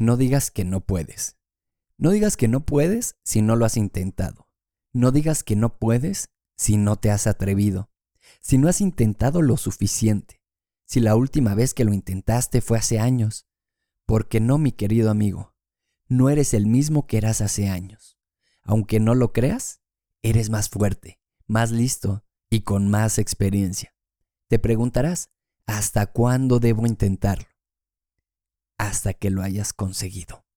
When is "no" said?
0.00-0.16, 0.64-0.80, 1.96-2.12, 2.46-2.64, 3.42-3.56, 4.92-5.10, 5.56-5.76, 6.76-6.94, 8.58-8.68, 14.38-14.56, 16.06-16.30, 19.00-19.16